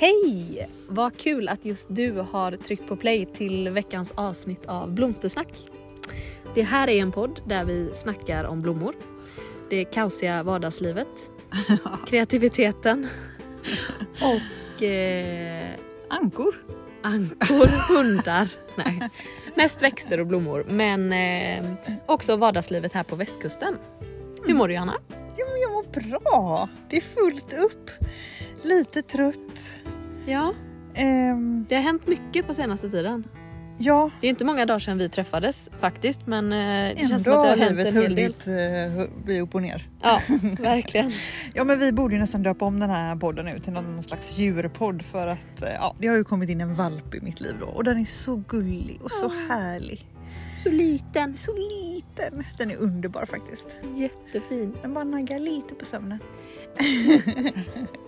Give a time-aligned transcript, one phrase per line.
[0.00, 0.68] Hej!
[0.88, 5.48] Vad kul att just du har tryckt på play till veckans avsnitt av Blomstersnack.
[6.54, 8.94] Det här är en podd där vi snackar om blommor,
[9.70, 11.30] det kaosiga vardagslivet,
[12.06, 13.08] kreativiteten
[14.20, 15.70] och eh,
[16.08, 16.54] Ankor.
[17.02, 18.48] ankor, hundar.
[18.76, 19.10] Nej.
[19.54, 21.72] Mest växter och blommor men eh,
[22.06, 23.76] också vardagslivet här på västkusten.
[24.46, 24.94] Hur mår du Johanna?
[25.36, 26.68] Men jag mår bra.
[26.90, 27.90] Det är fullt upp.
[28.62, 29.79] Lite trött.
[30.30, 30.54] Ja,
[30.94, 33.24] Ehm, det har hänt mycket på senaste tiden.
[33.78, 37.18] ja, Det är inte många dagar sedan vi träffades faktiskt men eh, det känns ändå
[37.18, 39.00] som att det har hänt livet en hel del.
[39.00, 39.88] uh, bli upp och ner.
[40.02, 40.20] Ja,
[40.58, 41.12] verkligen.
[41.54, 44.38] Ja, men vi borde ju nästan döpa om den här podden nu till någon slags
[44.38, 47.54] djurpodd för att eh, ja, det har ju kommit in en valp i mitt liv
[47.60, 50.06] då och den är så gullig och så härlig.
[50.62, 51.34] Så liten.
[51.34, 52.44] Så liten.
[52.58, 53.68] Den är underbar faktiskt.
[53.94, 54.76] Jättefin.
[54.82, 56.18] Den bara naggar lite på sömnen.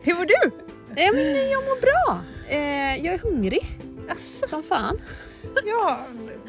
[0.02, 0.50] Hur mår du?
[0.96, 2.20] Nej men jag mår bra.
[2.48, 5.00] Eh, jag är hungrig Asså, som fan.
[5.64, 6.06] ja,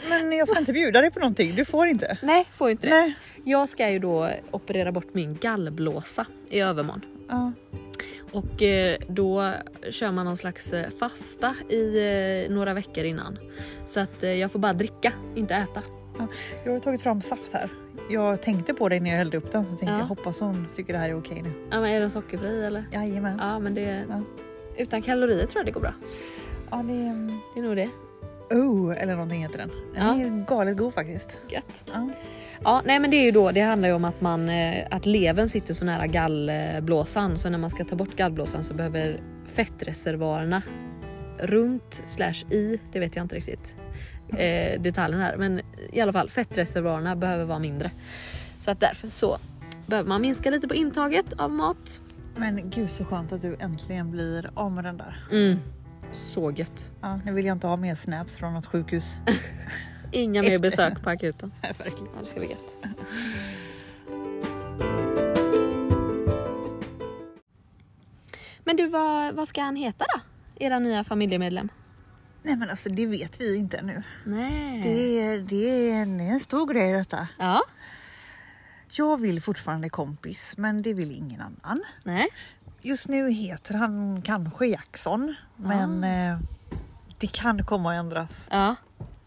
[0.09, 1.55] men jag ska inte bjuda dig på någonting.
[1.55, 2.17] Du får inte.
[2.22, 2.94] Nej, får inte det.
[2.94, 3.16] Nej.
[3.44, 7.02] Jag ska ju då operera bort min gallblåsa i övermorgon.
[7.30, 7.52] Ja.
[8.34, 9.52] Och eh, då
[9.89, 11.98] kör man någon slags eh, fasta i
[12.48, 13.38] eh, några veckor innan.
[13.86, 15.81] Så att jag får bara dricka, inte äta.
[16.66, 17.70] Jag har tagit fram saft här.
[18.09, 20.00] Jag tänkte på dig när jag hällde upp den så tänkte Ja.
[20.00, 21.52] jag hoppas hon tycker det här är okej nu.
[21.72, 22.86] Ja, men är den sockerfri eller?
[22.92, 23.38] Jajamän.
[23.42, 24.06] Ja men det...
[24.09, 24.22] Ja.
[24.78, 25.94] Utan kalorier tror jag det går bra.
[26.72, 27.40] Ja, det är...
[27.53, 27.90] Det är nog det.
[28.56, 29.70] Oh, eller någonting heter den.
[29.94, 30.25] Den Ja.
[30.25, 31.38] är galet god faktiskt.
[31.50, 31.84] Gött.
[31.94, 32.09] Ja.
[32.64, 35.06] Ja, nej men det är ju då, det handlar ju om att man, eh, att
[35.06, 40.61] levern sitter så nära gallblåsan så när man ska ta bort gallblåsan så behöver fettreservoarerna
[41.39, 43.75] runt slash i, det vet jag inte riktigt
[44.38, 47.91] eh, detaljen här, men i alla fall fettreservoarerna behöver vara mindre.
[48.59, 49.38] Så att därför så
[49.86, 52.02] behöver man minska lite på intaget av mat.
[52.36, 55.23] Men gud så skönt att du äntligen blir av med den där.
[55.31, 55.59] Mm.
[56.11, 56.91] Så gött.
[57.02, 59.18] Ja, nu vill jag inte ha mer snaps från något sjukhus.
[60.13, 61.53] Inga mer besök på akuten.
[61.63, 62.13] Nej, verkligen.
[62.16, 62.75] Ja, det ska bli gött.
[68.63, 70.22] Men du, vad, vad ska han heta då?
[70.66, 71.69] Era nya familjemedlem?
[72.44, 74.03] Nej men alltså det vet vi inte ännu.
[74.25, 74.81] Nej.
[74.84, 77.28] Det är, det är, en, stor grej detta.
[77.40, 77.62] Ja.
[78.91, 81.84] Jag vill fortfarande kompis men det vill ingen annan.
[82.03, 82.28] Nej.
[82.81, 86.40] Just nu heter han kanske Jackson men eh,
[87.18, 88.47] det kan komma att ändras.
[88.51, 88.75] Ja.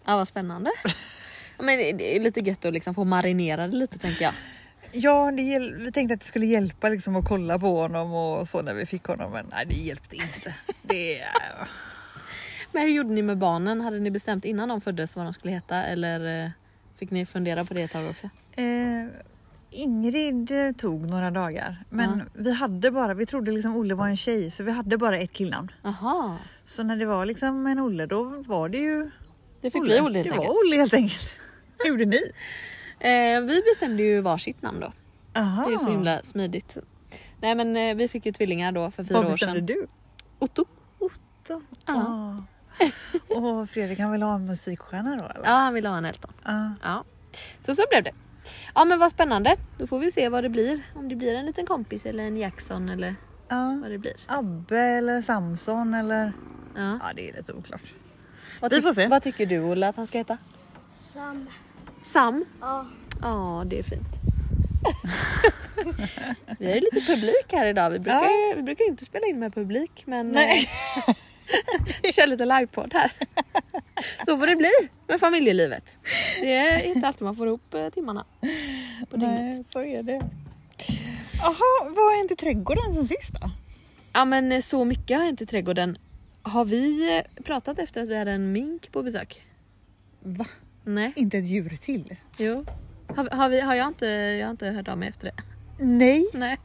[0.07, 0.71] Ja, vad spännande.
[1.59, 4.35] Men det- är lite gött att liksom få marinera det lite tänker jag.
[4.93, 8.63] Ja, det, vi tänkte att det skulle hjälpa liksom att kolla på honom och så
[8.63, 10.55] när vi fick honom men nej det hjälpte inte.
[10.83, 11.21] Det,
[12.73, 13.81] Men hur gjorde ni med barnen?
[13.81, 16.51] Hade ni bestämt innan de föddes vad de skulle heta eller eh,
[16.99, 18.27] fick ni fundera på det ett tag också?
[18.57, 19.07] eh,
[19.71, 22.25] Ingrid eh, tog några dagar men Ja.
[22.35, 25.33] vi hade bara, vi trodde liksom Olle var en tjej så vi hade bara ett
[25.33, 25.69] killnamn.
[25.83, 29.11] Jaha, Så när det var liksom en Olle då var det ju
[29.61, 30.49] det fick bli Olle helt Det enkelt.
[30.49, 31.39] var Olle helt enkelt.
[31.79, 32.19] Hur gjorde ni?
[33.01, 34.93] Eh, vi bestämde ju varsitt namn då.
[35.41, 35.69] Aha.
[35.69, 36.77] Det är så himla smidigt.
[37.41, 39.67] Nej men eh, vi fick ju tvillingar då för fyra Vad år bestämde sedan.
[39.67, 39.87] du?
[40.39, 40.65] Otto.
[40.99, 41.63] Otto.
[41.87, 41.95] Ja.
[41.95, 43.35] Ah.
[43.35, 45.45] Och Fredrik han vill ha en musikstjärna då eller?
[45.45, 46.33] Ja han ville ha en Elton.
[46.43, 46.69] Ah.
[46.83, 47.05] Ja.
[47.61, 48.13] Så så blev det.
[48.75, 49.57] Ja men vad spännande.
[49.79, 50.83] Då får vi se vad det blir.
[50.95, 53.15] Om det blir en liten kompis eller en Jackson eller
[53.49, 53.79] Ja.
[53.83, 54.17] vad det blir.
[54.27, 56.33] Abbe eller Samson eller?
[56.77, 56.99] Ja.
[57.03, 57.95] Ja det är lite oklart.
[58.61, 59.07] Vad, Vi får se.
[59.07, 60.39] vad tycker du Olle att han ska heta?
[60.95, 61.47] Sam.
[62.03, 62.45] Sam?
[62.61, 62.87] Ja.
[63.23, 64.09] Ja det är fint.
[66.59, 67.91] vi ju lite publik här idag.
[67.91, 70.69] Vi brukar, ju, vi brukar inte spela in med publik men Nej.
[71.09, 71.15] eh,
[72.03, 73.13] vi kör lite livepodd här.
[74.27, 74.71] Så får det bli
[75.09, 75.97] med familjelivet.
[76.41, 78.25] Det är inte alltid man får ihop eh, timmarna
[79.11, 79.41] på dygnet.
[79.41, 80.23] Nej så är det.
[81.39, 83.51] Jaha, vad har hänt i trädgården sen sist då?
[84.13, 85.99] Ja men eh, så mycket har hänt i trädgården.
[86.47, 89.43] Har vi eh, pratat efter att vi hade en mink på besök?
[90.21, 90.47] Va?
[90.85, 91.13] Nej.
[91.17, 92.17] Inte ett djur till?
[92.39, 92.65] Jo.
[93.17, 95.43] Har, har, vi, har jag, inte, jag har inte hört av mig efter det.
[95.85, 96.27] Nej.
[96.35, 96.59] Nej.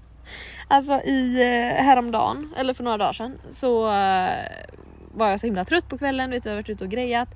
[0.68, 4.30] Alltså i eh, häromdagen, eller för några dagar sedan, så eh,
[5.14, 7.30] var jag så himla trött på kvällen, vet jag har varit ute och grejat.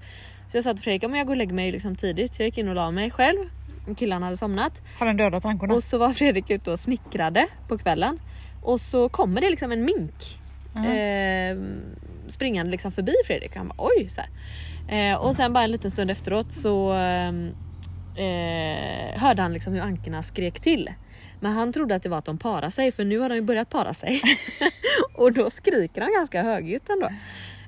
[0.51, 2.47] Så jag sa till Fredrik, om jag går och lägger mig liksom tidigt, så jag
[2.47, 3.49] gick in och la mig själv.
[3.97, 4.81] Killarna hade somnat.
[4.99, 5.73] Har den dödat tankarna?
[5.73, 8.19] Och så var Fredrik ute och snickrade på kvällen.
[8.63, 10.39] Och så kommer det liksom en mink
[10.75, 10.85] Ja.
[10.85, 11.57] eh,
[12.27, 13.51] springande liksom förbi Fredrik.
[13.51, 14.29] Och han bara oj så här.
[14.87, 17.27] Eh, och sen bara en liten stund efteråt så eh,
[18.25, 20.89] eh, hörde han liksom hur ankorna skrek till.
[21.39, 23.41] Men han trodde att det var att de parade sig för nu har de ju
[23.41, 24.21] börjat para sig.
[25.13, 27.09] och då skriker han ganska högljutt ändå.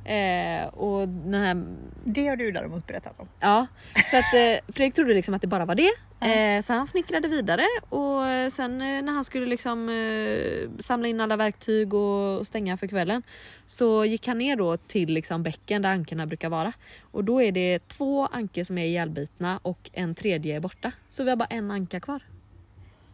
[0.07, 1.65] Eh, och den här
[2.03, 3.27] Det har du däremot berättat om.
[3.39, 3.67] Ja,
[4.11, 5.91] så att eh, Fredrik trodde liksom att det bara var det.
[6.19, 11.07] Eh, så han snickrade vidare och eh, sen eh, när han skulle liksom eh, samla
[11.07, 13.23] in alla verktyg och, och stänga för kvällen
[13.67, 16.73] så gick han ner då till liksom bäcken där ankorna brukar vara.
[17.11, 20.91] Och då är det två ankor som är ihjälbitna och en tredje är borta.
[21.09, 22.21] Så vi har bara en anka kvar.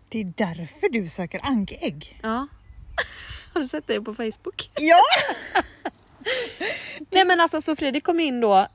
[0.09, 2.19] Det är därför du söker ankägg.
[2.23, 2.47] Ja.
[3.53, 4.71] Har du sett det på Facebook?
[4.79, 5.01] Ja!
[7.11, 8.67] Nej men alltså så Fredrik kom in då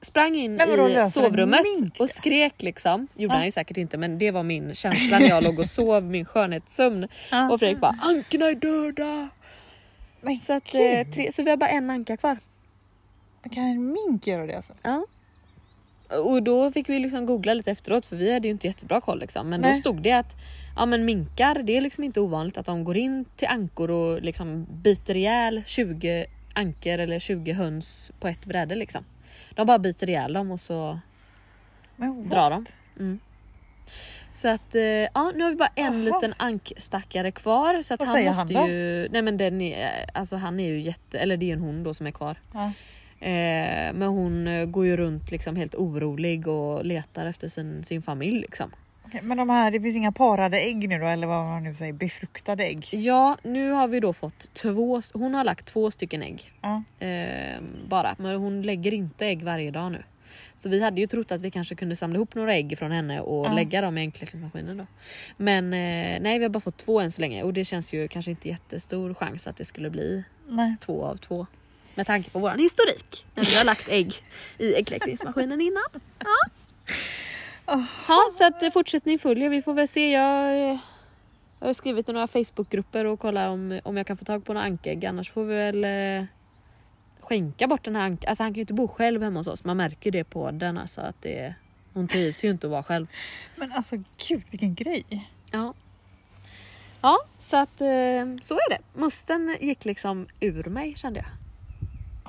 [0.00, 2.12] Sprang in vadå, i löser en sovrummet mink och det?
[2.12, 3.08] skrek liksom.
[3.16, 3.36] Gjorde Ja.
[3.36, 6.24] han ju säkert inte men det var min känsla när jag låg och sov min
[6.24, 7.08] skönhetssömn.
[7.30, 7.50] Ja.
[7.52, 9.28] Och Fredrik bara ankorna är döda.
[10.20, 10.80] Men Så, att, gud.
[10.98, 12.38] eh, tre, så vi har bara en anka kvar.
[13.52, 14.72] Kan en mink göra det alltså?
[14.82, 15.06] Ja.
[16.18, 19.18] Och då fick vi liksom googla lite efteråt för vi hade ju inte jättebra koll
[19.20, 19.48] liksom.
[19.48, 19.80] Men då Nej.
[19.80, 20.32] stod det att
[20.76, 24.22] ja, men minkar det är liksom inte ovanligt att de går in till ankor och
[24.22, 29.04] liksom biter ihjäl 20 ankor eller 20 höns på ett bräde liksom.
[29.54, 30.98] De bara biter ihjäl dem och så
[31.96, 32.66] Men drar de.
[32.98, 33.20] Mm.
[34.32, 36.14] Så att eh, ja, nu har vi bara en Jaha.
[36.14, 37.82] liten ankstackare kvar.
[37.82, 38.72] Så att Vad han säger måste han då?
[38.72, 39.08] ju...
[39.08, 41.18] Nej men den är, alltså han är ju jätte...
[41.18, 42.36] Eller det är en hon då som är kvar.
[42.52, 42.72] Ja.
[43.26, 48.02] Eh, men hon eh, går ju runt liksom helt orolig och letar efter sin, sin
[48.02, 48.70] familj liksom.
[49.12, 51.74] Okej, men de här, det finns inga parade ägg nu då eller vad man nu
[51.74, 52.88] säger, befruktade ägg?
[52.90, 55.02] Ja, nu har vi då fått två...
[55.12, 56.52] Hon har lagt två stycken ägg.
[56.60, 56.82] Ja.
[57.06, 60.02] Eh, bara, men hon lägger inte ägg varje dag nu.
[60.56, 63.20] Så vi hade ju trott att vi kanske kunde samla ihop några ägg från henne
[63.20, 63.52] och Ja.
[63.52, 64.86] lägga dem i äggkläckningsmaskinen då.
[65.36, 68.08] Men eh, nej, vi har bara fått två än så länge och det känns ju
[68.08, 70.76] kanske inte jättestor chans att det skulle bli Nej.
[70.84, 71.46] två av två.
[71.94, 74.14] Med tanke på våran historik när vi har lagt ägg
[74.58, 75.84] i äggkläckningsmaskinen innan.
[76.18, 76.36] Ja.
[77.66, 79.48] Ja, så att eh, fortsättning följer.
[79.50, 80.10] Vi får väl se.
[80.10, 80.78] Jag, eh,
[81.60, 84.52] jag har skrivit i några Facebookgrupper och kollar om, om jag kan få tag på
[84.52, 85.04] några ankägg.
[85.06, 86.24] Annars får vi väl eh,
[87.20, 89.64] skänka bort den här ank- Alltså han kan ju inte bo själv hemma hos oss.
[89.64, 91.54] Man märker ju det på den alltså att det,
[91.94, 93.06] hon trivs ju inte att vara själv.
[93.56, 93.96] Men alltså
[94.28, 95.30] gud vilken grej.
[95.52, 95.74] Ja.
[97.02, 97.86] Ja, så att eh,
[98.42, 98.78] så är det.
[99.00, 101.28] Musten gick liksom ur mig kände jag.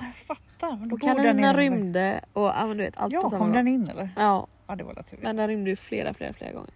[0.06, 0.76] Jag fattar.
[0.76, 3.38] Men då Och kaninen in- rymde och ja, men du vet allt Ja, på samma
[3.38, 3.56] kom gång.
[3.56, 4.10] den in eller?
[4.16, 5.22] Ja, Ja det var naturligt.
[5.22, 6.70] men den rymde ju flera, flera, flera gånger.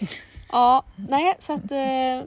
[0.52, 2.22] Ja, nej så att eh,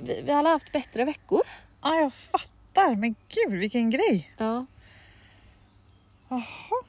[0.00, 1.42] vi, vi har haft bättre veckor.
[1.82, 2.94] Ja jag fattar.
[2.94, 4.34] Men gud vilken grej.
[4.38, 4.66] Ja.
[6.28, 6.82] Jaha.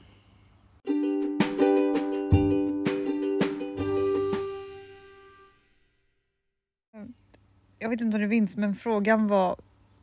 [7.78, 9.56] Jag vet inte om det vinns men frågan var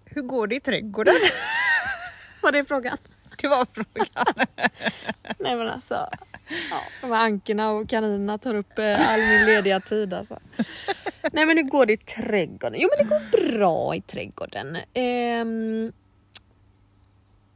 [0.06, 1.14] hur går det i trädgården?
[2.42, 2.98] Var det frågan?
[3.38, 4.48] Det var frågan.
[5.40, 6.10] Nej men alltså.
[6.72, 10.40] Ja, de här ankorna och kaninerna tar upp eh, all min lediga tid alltså.
[11.32, 12.80] Nej men hur går det i trädgården?
[12.82, 14.78] Jo men det går bra i trädgården.
[14.94, 15.92] Ehm,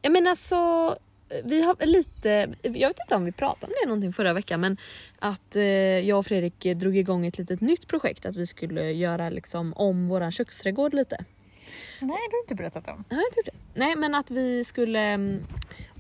[0.02, 0.96] jag menar så
[1.44, 2.30] vi har lite,
[2.62, 4.78] jag vet inte om vi pratade om det någonting förra veckan men
[5.20, 5.64] att eh,
[6.00, 9.74] jag och Fredrik eh, drog igång ett litet nytt projekt att vi skulle göra liksom
[9.74, 11.18] om våran köksträdgård lite.
[12.00, 13.04] Nej det har du inte berättat om.
[13.10, 13.80] Jag har inte det.
[13.80, 15.00] Nej men att vi skulle...
[15.00, 15.44] mm,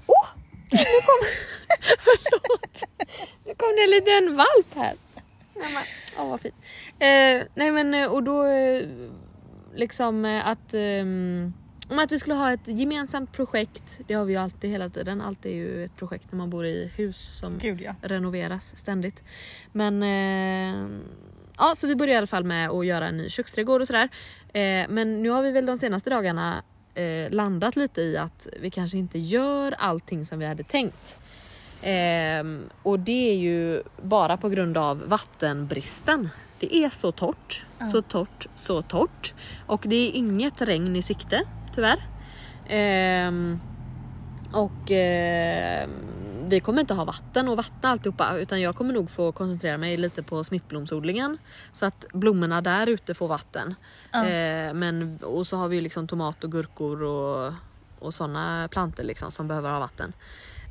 [0.07, 0.27] Åh!
[0.71, 1.27] Nu kom...
[1.99, 2.83] Förlåt!
[3.45, 4.93] Nu kom det en liten valp här.
[6.17, 6.55] Åh vad fint.
[6.99, 8.87] Eh, nej men eh, och då eh,
[9.75, 10.73] liksom eh, att...
[10.73, 11.53] ehm,
[11.89, 13.99] om att vi skulle ha ett gemensamt projekt.
[14.07, 15.21] Det har vi ju alltid hela tiden.
[15.21, 17.95] Allt är ju ett projekt när man bor i hus som Gud ja.
[18.01, 19.23] renoveras ständigt.
[19.71, 20.89] Men eh,
[21.57, 24.09] ja, så vi började i alla fall med att göra en ny köksträdgård och sådär.
[24.53, 26.63] Eh, men nu har vi väl de senaste dagarna
[26.99, 31.17] eh, landat lite i att vi kanske inte gör allting som vi hade tänkt.
[31.81, 36.29] Ehm, och det är ju bara på grund av vattenbristen.
[36.59, 39.33] Det är så torrt, så torrt, så torrt.
[39.65, 41.41] Och det är inget regn i sikte,
[41.75, 42.07] tyvärr.
[42.67, 43.59] Ehm,
[44.53, 45.89] och ehm,
[46.49, 49.97] vi kommer inte ha vatten och vattna alltihopa utan jag kommer nog få koncentrera mig
[49.97, 51.37] lite på snittblomsodlingen.
[51.73, 53.75] Så att blommorna där ute får vatten.
[54.11, 54.25] Ja.
[54.27, 57.53] Eh, men, och så har vi ju liksom tomat och gurkor och,
[57.99, 60.13] och sådana planter liksom som behöver ha vatten.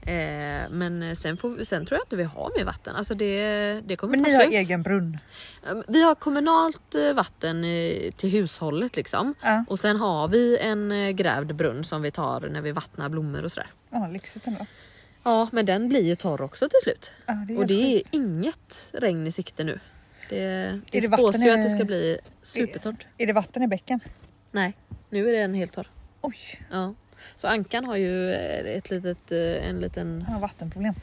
[0.03, 2.97] Eh, men sen, får, sen tror jag inte vi har mer vatten.
[2.97, 3.43] Alltså det,
[3.85, 4.55] det kommer Men ni har slut.
[4.55, 5.19] egen brunn?
[5.67, 9.35] Eh, Vi har kommunalt eh, vatten eh, till hushållet liksom.
[9.43, 9.65] Ja.
[9.69, 13.45] Och sen har vi en eh, grävd brunn som vi tar när vi vattnar blommor
[13.45, 13.69] och sådär.
[13.91, 14.67] Ja lyxigt ändå.
[15.23, 17.11] Ja men den blir ju torr också till slut.
[17.27, 18.09] Ja, det är och det är sjukt.
[18.15, 19.81] inget regn i sikte nu.
[20.29, 20.45] Det,
[20.91, 23.07] det, det spås ju i- att det ska bli supertorrt.
[23.19, 24.01] Är det vatten i bäcken?
[24.53, 24.73] Nej,
[25.11, 25.89] nu är den helt torr.
[26.21, 26.37] Oj,
[26.71, 26.95] Ja.
[27.37, 30.23] Så Ankan har ju eh, ett litet, eh, en liten...
[30.23, 30.95] han har vattenproblem.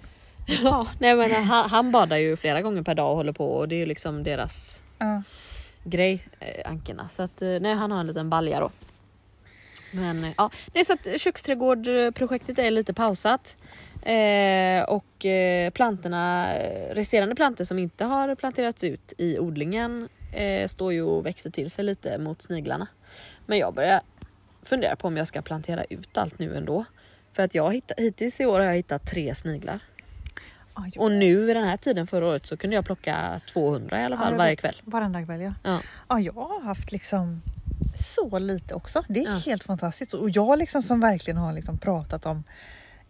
[0.63, 3.67] Ja, nej men han, han badar ju flera gånger per dag och håller på och
[3.67, 5.23] det är ju liksom deras Ja.
[5.83, 7.07] grej, eh, ankorna.
[7.09, 8.71] Så att nej, han har en liten balja då.
[9.95, 13.57] Men eh, ja, det är så att köksträdgårdprojektet är lite pausat.
[14.01, 16.53] Eh, och eh, plantorna,
[16.91, 21.71] resterande plantor som inte har planterats ut i odlingen eh, står ju och växer till
[21.71, 22.87] sig lite mot sniglarna.
[23.45, 24.01] Men jag börjar
[24.63, 26.85] fundera på om jag ska plantera ut allt nu ändå.
[27.33, 29.79] För att jag hittat, hittills i år har jag hittat tre sniglar.
[30.73, 30.83] Ah.
[30.97, 34.17] Och nu vid den här tiden förra året så kunde jag plocka 200 i alla
[34.17, 34.81] fall Ja, varje kväll.
[34.85, 35.53] Varenda kväll ja.
[35.63, 35.79] Ja.
[36.09, 37.41] Ja, jag har haft liksom
[37.95, 39.03] så lite också.
[39.07, 39.37] Det är Ja.
[39.45, 40.13] helt fantastiskt.
[40.13, 42.43] Och jag liksom som verkligen har liksom pratat om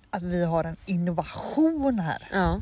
[0.09, 2.27] att vi har en innovation här.
[2.31, 2.61] Ja,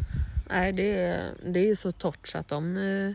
[0.50, 3.14] nej det är, det är så torrt så att de eh,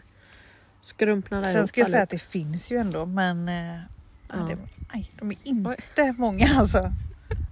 [0.83, 3.79] skrumpnar Sen ihop ska jag säga att det finns ju ändå men eh,
[4.29, 4.37] ja.
[4.37, 4.57] Det,
[4.95, 6.93] nej, de är inte många alltså.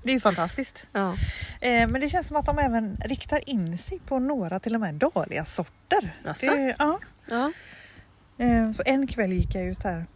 [0.02, 0.86] Det är ju fantastiskt.
[0.92, 1.14] Ja,
[1.60, 4.80] Eh, men det känns som att de även riktar in sig på några till och
[4.80, 6.14] med dåliga sorter.
[6.46, 6.98] Det, ja.
[7.26, 7.52] ja,
[8.38, 10.06] Eh, Så en kväll gick jag ut här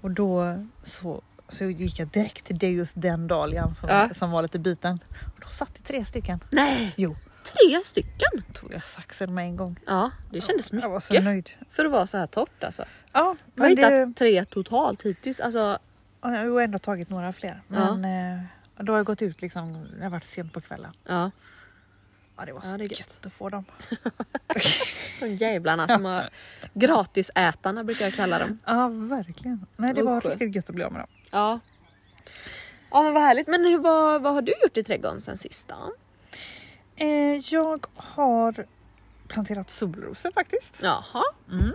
[0.00, 4.08] och då så, så gick jag direkt till det just den dahlian som, Ja.
[4.14, 4.98] som var lite biten.
[5.34, 6.40] Och då satt det tre stycken.
[6.50, 8.42] nej, Jo, tre stycken.
[8.52, 9.76] tog jag saxen med en gång.
[9.86, 11.50] Ja, det kändes Jag var så mycket nöjd.
[11.70, 12.82] för att vara så här torrt alltså.
[12.82, 15.40] Ja, Jag har men hittat det, tre totalt hittills.
[15.40, 15.78] Alltså,
[16.22, 17.62] ja, jag har ändå tagit några fler.
[17.68, 17.94] Ja.
[17.96, 18.44] Men eh,
[18.84, 20.92] då har jag gått ut liksom, det har varit sent på kvällen.
[21.04, 21.30] ja,
[22.40, 22.98] Ja, det var Ja, så det är gött.
[22.98, 23.26] gött.
[23.26, 23.64] att få dem.
[25.20, 26.30] de jävlarna som har
[26.74, 28.58] gratisätarna brukar jag kalla dem.
[28.66, 29.66] Ja, verkligen.
[29.76, 30.24] Nej, det var Usch.
[30.26, 31.08] riktigt gött att bli av med dem.
[31.30, 31.60] Ja.
[32.90, 33.46] Ja men vad härligt.
[33.46, 35.92] Men hur, vad, vad har du gjort i trädgården sen sist då?
[36.96, 38.66] Eh, jag har
[39.28, 40.80] planterat solrosor faktiskt.
[40.82, 41.22] Jaha.
[41.52, 41.72] Mm.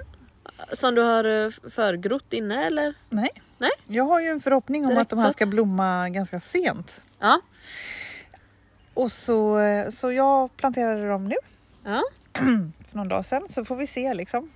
[0.73, 2.93] Som du har eh, förgrott inne eller?
[3.09, 3.29] Nej.
[3.57, 3.71] Nej.
[3.87, 5.33] Jag har ju en förhoppning om Direkt att de här så.
[5.33, 7.01] ska blomma ganska sent.
[7.19, 7.41] Ja.
[8.95, 11.35] Och så, eh, så jag planterade dem nu
[11.83, 12.03] Ja.
[12.87, 14.51] för någon dag sedan så får vi se liksom.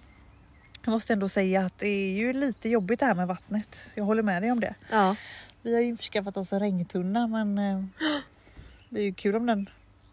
[0.86, 3.78] Jag måste ändå säga att det är ju lite jobbigt det här med vattnet.
[3.96, 4.76] Jag håller med dig om det.
[4.92, 5.16] Ja.
[5.62, 7.84] Vi har ju skaffat oss en regntunna men eh,
[8.90, 9.70] det är ju kul om den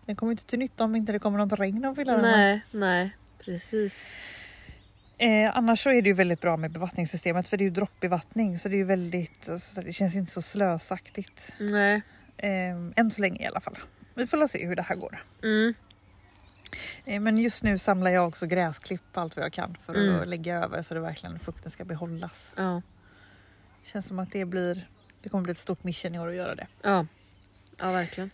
[0.06, 2.22] den kommer inte till nytta om inte det kommer något regn att fylla den.
[2.22, 3.16] Nej, nej.
[3.44, 4.12] Precis.
[5.18, 8.58] Eh, annars så är det ju väldigt bra med bevattningssystemet för det är ju droppbevattning
[8.58, 11.52] så det är ju väldigt, alltså, det känns inte så slösaktigt.
[11.58, 12.02] Nej.
[12.36, 13.78] Eh, än så länge i alla fall.
[14.16, 15.22] Vi får se hur det här går.
[15.42, 15.74] Mm.
[17.04, 20.20] Eh, men just nu samlar jag också gräsklipp allt vad jag kan för Mm.
[20.20, 22.52] att lägga över så det verkligen fukten ska behållas.
[22.56, 22.82] Ja.
[23.84, 24.88] Känns som att det blir,
[25.22, 26.66] det kommer bli ett stort mission i år att göra det.
[26.82, 27.06] Ja.
[27.78, 28.30] Ja verkligen.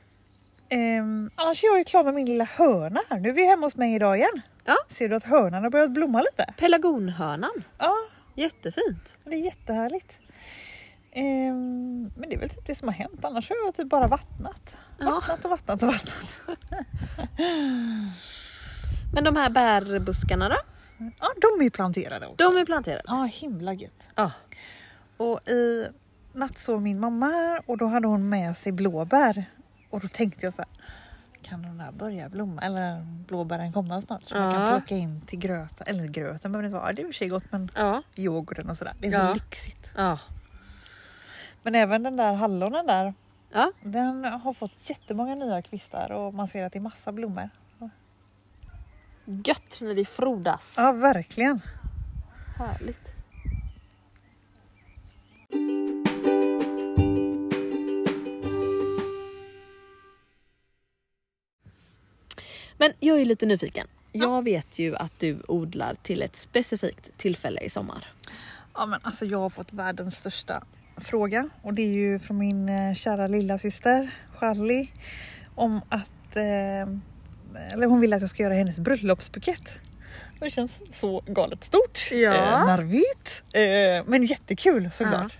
[0.69, 1.03] Eh,
[1.35, 3.21] annars är jag ju klar med min lilla hörna här.
[3.21, 4.41] Nu är vi hemma hos mig idag igen.
[4.65, 4.77] Ja.
[4.89, 6.55] Ser du att hörnan har börjat blomma lite?
[6.59, 7.63] Pelargonhörnan.
[7.79, 7.95] Ja,
[8.35, 9.17] Jättefint.
[9.25, 10.19] det är jättehärligt.
[11.15, 13.25] Ehm, men det är väl typ det som har hänt.
[13.25, 14.77] Annars har jag typ bara vattnat.
[14.99, 16.41] Vattnat och vattnat och vattnat.
[19.15, 20.57] Men de här bärbuskarna då?
[21.21, 21.29] Ja,
[21.59, 22.37] de är planterade också.
[22.37, 23.03] De är planterade.
[23.07, 24.09] Ja, himla gött.
[24.15, 24.33] Ja.
[25.17, 25.87] Och i
[26.33, 29.45] natt sov min mamma här och då hade hon med sig blåbär.
[29.91, 30.71] Och då tänkte jag så här.
[31.43, 34.23] Kan de där börja blomma eller blåbären komma snart?
[34.25, 34.71] Så man kan Ja.
[34.79, 35.87] plocka in till gröten.
[35.87, 36.93] Eller gröten behöver det inte vara.
[36.93, 38.03] Det är i och för sig gott men Ja.
[38.17, 38.95] yoghurten och sådär.
[39.01, 39.35] Det är så Ja.
[39.35, 39.93] lyxigt.
[39.97, 40.19] Ja.
[41.63, 43.15] Men även den där hallonen där.
[43.53, 43.73] Ja.
[43.83, 47.51] Den har fått jättemånga nya kvistar och man ser att det är massa blommor.
[49.25, 50.75] Gött när det frodas.
[50.79, 51.61] Ja, verkligen.
[52.59, 53.09] Härligt.
[62.79, 63.87] Men jag är lite nyfiken.
[64.13, 68.13] Jag vet ju att du odlar till ett specifikt tillfälle i sommar.
[68.75, 70.65] Ja, men alltså jag har fått världens största
[71.05, 74.89] fråga och det är ju från min eh, kära lilla syster Charlie
[75.55, 76.43] om att eh,
[77.73, 79.69] eller hon vill att jag ska göra hennes bröllopsbukett.
[80.41, 82.09] Det känns så galet stort.
[82.13, 82.35] Ja.
[82.35, 83.43] Eh, narvigt.
[83.55, 85.39] Eh, men jättekul såklart.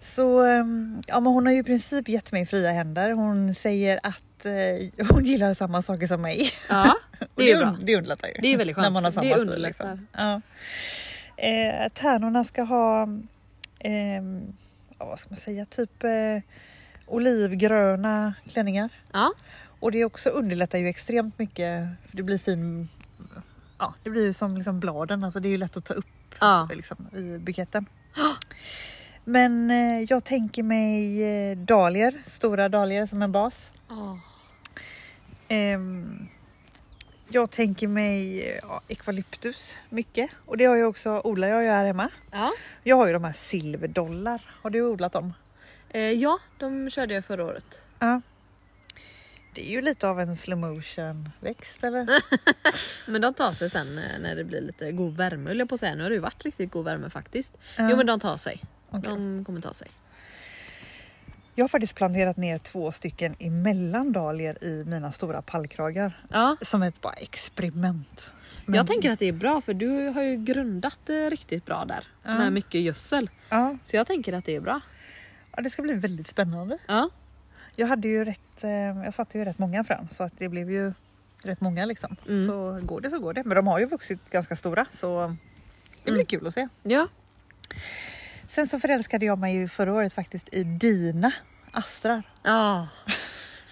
[0.00, 0.64] Så eh,
[1.06, 3.12] ja, men hon har ju i princip gett mig fria händer.
[3.12, 6.50] Hon säger att eh, hon gillar samma saker som mig.
[6.68, 6.94] Ja,
[7.34, 7.78] det är un- bra.
[7.82, 8.34] det underlättar ju.
[8.42, 8.84] Det är väldigt skönt.
[8.84, 9.90] När man har samma Det stil, underlättar.
[9.90, 10.06] Liksom.
[10.12, 10.40] Ja.
[11.36, 13.06] Eh, tärnorna ska ha,
[14.98, 16.40] ja, vad ska man säga, typ eh,
[17.06, 18.88] olivgröna klänningar.
[19.12, 19.32] Ja,
[19.80, 21.88] Och det också underlättar ju extremt mycket.
[22.08, 22.88] För det blir fin,
[23.78, 26.34] ja det blir ju som liksom bladen, alltså det är ju lätt att ta upp
[26.40, 26.68] ja.
[26.74, 27.86] liksom, i buketten.
[29.24, 33.70] Men eh, jag tänker mig eh, dahlior, stora dahlior som en bas.
[33.90, 34.16] Åh.
[35.48, 36.28] Ehm,
[37.34, 41.84] jag tänker mig ja, eukalyptus mycket och det har jag också, odlar jag ju här
[41.84, 42.08] hemma.
[42.30, 42.52] Ja.
[42.82, 44.42] Jag har ju de här silverdollar.
[44.62, 45.32] Har du odlat dem?
[45.88, 47.82] Eh, ja, de körde jag förra året.
[47.98, 48.20] Ja.
[49.54, 52.08] Det är ju lite av en slow motion växt eller?
[53.10, 55.74] Men de tar sig sen eh, när det blir lite god värme höll jag på
[55.74, 55.94] att säga.
[55.94, 57.52] Nu har det ju varit riktigt god värme faktiskt.
[57.76, 58.62] Ja, Jo men de tar sig.
[58.90, 59.02] okej.
[59.10, 59.88] De kommer ta sig.
[61.54, 66.24] Jag har faktiskt planterat ner två stycken emellan dahlior i mina stora pallkragar.
[66.30, 68.32] Ja, Som ett bara experiment.
[68.66, 71.84] Men- jag tänker att det är bra för du har ju grundat eh, riktigt bra
[71.84, 72.38] där Ja.
[72.38, 73.30] med mycket gödsel.
[73.48, 74.80] Ja, Så jag tänker att det är bra.
[75.56, 76.78] ja, det ska bli väldigt spännande.
[76.86, 77.10] Ja,
[77.76, 80.70] Jag hade ju rätt, eh, jag satte ju rätt många fram så att det blev
[80.70, 80.92] ju
[81.42, 82.16] rätt många liksom.
[82.28, 82.46] Mm.
[82.46, 83.44] Så går det så går det.
[83.44, 85.36] Men de har ju vuxit ganska stora så
[86.04, 86.26] det blir Mm.
[86.26, 86.68] kul att se.
[86.82, 87.08] ja.
[88.54, 91.32] Sen så förälskade jag mig ju förra året faktiskt i dina
[91.70, 92.22] astrar.
[92.42, 92.88] Ja.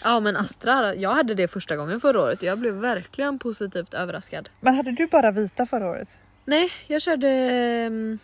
[0.03, 2.43] Ja men Astra, jag hade det första gången förra året.
[2.43, 4.49] Jag blev verkligen positivt överraskad.
[4.61, 6.09] Men hade du bara vita förra året?
[6.45, 8.19] Nej, jag körde mm,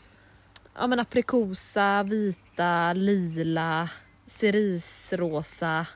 [0.78, 3.88] ja, men aprikosa, vita, lila,
[4.26, 5.86] cerisrosa.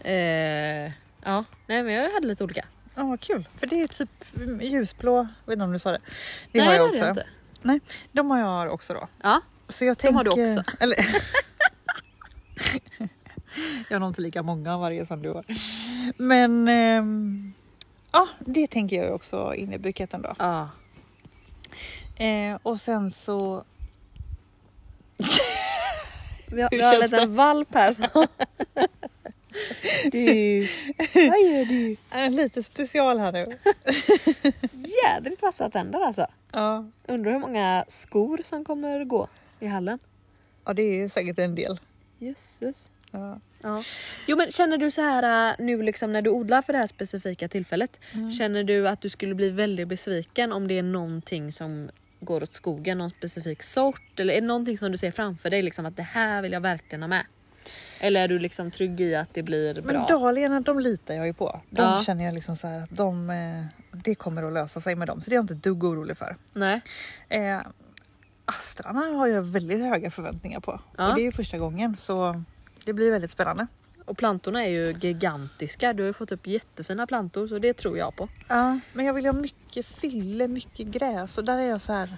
[0.00, 0.84] Eh,
[1.24, 2.64] ja, nej men jag hade lite olika.
[2.94, 3.48] Ja, vad kul.
[3.56, 4.10] För det är typ
[4.60, 6.00] ljusblå, jag vet inte om du sa det.
[6.52, 7.08] Det nej, har jag också.
[7.08, 7.26] inte.
[8.12, 9.08] De har jag också då.
[9.22, 9.40] Ja,
[9.72, 10.72] Så jag De har tänker, du också.
[10.80, 10.96] Eller...
[13.88, 15.44] jag har nog inte lika många av varje som du har.
[16.16, 17.52] Men ehm,
[18.12, 20.34] ja, det tänker jag också in i buketten då.
[20.38, 20.68] ja.
[22.16, 23.64] Eh, och sen så...
[26.46, 27.92] Vi har, Hur vi har en känns liten valp här.
[27.92, 28.26] Så.
[30.12, 30.60] Du,
[31.14, 31.96] vad gör du?
[32.10, 33.58] Eh, lite special här nu.
[35.04, 36.26] Jädrigt vassa tänder alltså.
[36.52, 39.28] Ja, Undrar hur många skor som kommer gå
[39.62, 39.98] i hallen.
[40.64, 41.80] ja det är säkert en del.
[42.18, 42.88] Jösses.
[43.10, 43.40] Ja.
[43.62, 43.82] Ja.
[44.26, 46.86] Jo men känner du så här äh, nu liksom när du odlar för det här
[46.86, 47.96] specifika tillfället.
[48.38, 51.90] Känner du att du skulle bli väldigt besviken om det är någonting som
[52.20, 54.20] går åt skogen, någon specifik sort?
[54.20, 56.60] Eller är det någonting som du ser framför dig liksom att det här vill jag
[56.60, 57.24] verkligen ha med?
[58.00, 59.92] Eller är du liksom trygg i att det blir bra?
[59.92, 61.60] Men dahliorna de litar jag ju på.
[61.70, 62.02] De Ja.
[62.06, 65.20] känner jag liksom så här att de, eh, det kommer att lösa sig med dem.
[65.22, 66.36] Så det är jag inte ett dugg orolig för.
[66.52, 66.80] Nej.
[67.28, 67.60] Eh,
[68.44, 70.80] astrarna har jag väldigt höga förväntningar på.
[70.98, 71.08] Ja.
[71.08, 72.42] Och det är ju första gången så
[72.84, 73.66] det blir väldigt spännande.
[74.04, 75.92] Och plantorna är ju gigantiska.
[75.92, 78.28] Du har ju fått upp jättefina plantor så det tror jag på.
[78.48, 82.16] Ja, men jag vill ha mycket fylle, mycket gräs och där är jag så här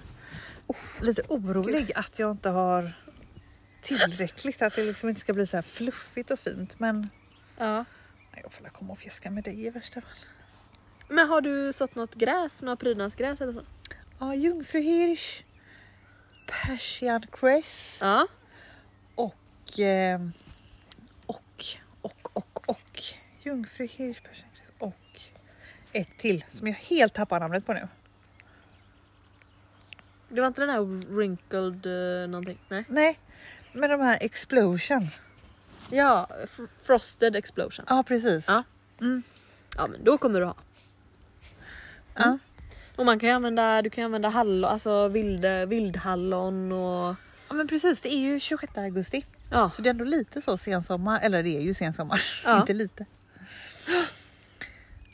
[1.01, 2.93] lite orolig att jag inte har
[3.81, 4.61] tillräckligt.
[4.61, 6.79] Att det liksom inte ska bli så här fluffigt och fint.
[6.79, 7.09] Men
[7.57, 7.85] Ja.
[8.43, 10.09] jag får väl komma och fiska med dig i värsta fall.
[11.09, 13.61] Men har du sått något gräs, några prydnadsgräs eller så?
[14.19, 15.43] Ja, jungfruhirsch,
[16.47, 18.27] persian cress Ja.
[19.15, 20.19] och, eh,
[21.25, 21.65] och,
[22.01, 23.01] och, och, och
[23.43, 25.21] jungfruhirsch, persian cress och
[25.91, 27.87] ett till som jag helt tappar namnet på nu.
[30.29, 30.81] Det var inte den här
[31.15, 32.57] wrinkled uh, någonting?
[32.69, 32.85] Nej.
[32.87, 33.19] Nej,
[33.73, 35.09] men de här explosion.
[35.91, 37.85] Ja, fr- frosted explosion.
[37.89, 38.47] Ja, precis.
[38.47, 38.63] Ja.
[39.01, 39.23] Mm.
[39.77, 40.55] Ja men då kommer du ha.
[42.15, 42.37] Ja.
[42.95, 47.15] Och man kan ju använda, du kan ju använda hallon, alltså vild, vildhallon och
[47.47, 48.01] ja, men precis.
[48.01, 49.25] Det är ju 26 augusti.
[49.51, 49.69] ja.
[49.69, 51.19] Så det är ändå lite så sensommar.
[51.23, 52.21] Eller det är ju sensommar.
[52.45, 52.59] Ja.
[52.59, 53.05] Inte lite.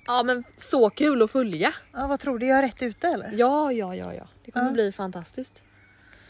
[0.05, 1.73] ja men så kul att följa.
[1.93, 2.45] Ja, vad tror du?
[2.47, 3.31] Jag är rätt ute eller?
[3.37, 4.27] Ja ja ja ja.
[4.45, 4.73] Det kommer Ja.
[4.73, 5.63] bli fantastiskt.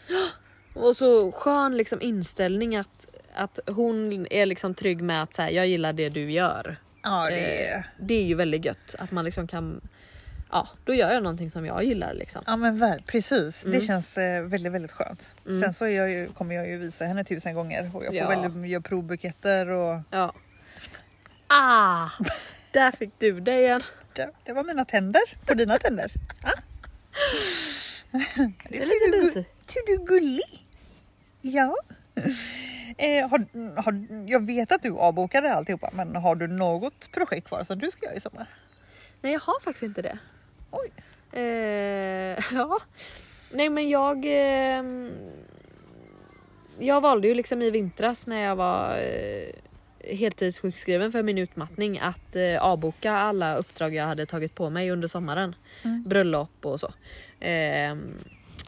[0.74, 5.50] Och så skön liksom inställning att, att hon är liksom trygg med att så här,
[5.50, 6.78] jag gillar det du gör.
[7.04, 7.82] Ja, det Eh.
[8.00, 9.82] Det är ju väldigt gött att man liksom kan
[10.52, 12.44] Ja, då gör jag någonting som jag gillar liksom.
[12.48, 13.80] Ja men väl, precis, Mm.
[13.80, 15.32] det känns eh, väldigt väldigt skönt.
[15.46, 15.62] Mm.
[15.62, 18.50] Sen så jag ju, kommer jag ju visa henne tusen gånger och jag får Ja.
[18.50, 20.34] väl göra provbuketter och Ja.
[21.48, 22.10] Ah!
[22.72, 23.82] Där fick du det igen.
[24.14, 26.12] det, det var mina tänder på dina tänder.
[26.44, 26.52] Ah.
[28.70, 29.34] Det är lite
[29.66, 30.68] tur du gullig.
[31.42, 31.76] Ja.
[32.98, 33.46] Eh, har,
[33.82, 37.92] har, jag vet att du avbokade alltihopa men har du något projekt kvar som du
[37.92, 38.48] ska göra i sommar?
[39.22, 40.18] Nej jag har faktiskt inte det.
[40.72, 40.92] Oj.
[41.32, 42.80] Eh, ja.
[43.52, 44.26] Nej men jag...
[44.26, 44.84] Eh,
[46.80, 49.50] jag valde ju liksom i vintras när jag var eh,
[50.18, 55.08] heltidssjukskriven för min utmattning att eh, avboka alla uppdrag jag hade tagit på mig under
[55.08, 55.56] sommaren.
[55.84, 56.04] Mm.
[56.04, 56.94] Bröllop och så.
[57.46, 57.96] Eh,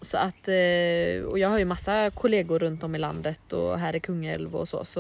[0.02, 3.96] så att, eh, och jag har ju massa kollegor runt om i landet och här
[3.96, 4.86] i Kungälv och så.
[4.86, 5.00] Så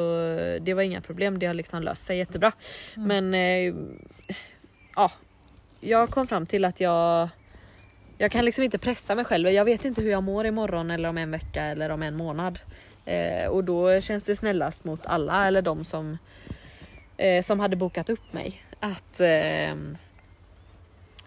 [0.61, 2.51] det var inga problem, det har liksom löst sig jättebra.
[2.95, 3.73] Men eh,
[4.95, 5.11] ja,
[5.83, 7.29] jag kom fram till att jag
[8.17, 9.49] jag kan liksom inte pressa mig själv.
[9.49, 12.59] Jag vet inte hur jag mår imorgon eller om en vecka eller om en månad.
[13.05, 16.17] Eh, och då känns det snällast mot alla eller de som,
[17.17, 18.63] eh, som hade bokat upp mig.
[18.79, 19.75] Att, eh,